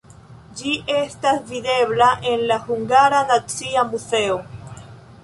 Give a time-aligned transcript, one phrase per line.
[0.59, 4.41] Ĝi estas videbla en la Hungara Nacia Muzeo.